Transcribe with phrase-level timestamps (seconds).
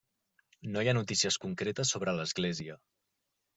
[0.75, 2.81] No hi ha notícies concretes sobre l'església.